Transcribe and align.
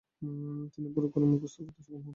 তিনি 0.73 0.87
পুরো 0.93 1.07
কুরআন 1.13 1.29
মুখস্থ 1.31 1.57
করতে 1.59 1.79
স্বক্ষম 1.79 1.95
হন। 1.95 2.03